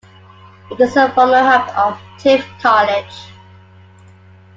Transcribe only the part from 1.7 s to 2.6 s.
of Tift